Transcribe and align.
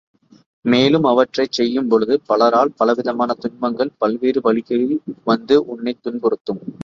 மேலும் 0.65 1.03
அவற்றைச் 1.03 1.51
செய்யும்பொழுது 1.51 2.21
பலரால் 2.29 2.73
பலவிதமான 2.77 3.33
துன்பங்கள் 3.35 3.95
பலவேறு 3.99 4.41
வழிகளில் 4.41 4.97
வந்து 5.23 5.57
உன்னைத் 5.67 6.03
துன்புறுத்தும். 6.03 6.63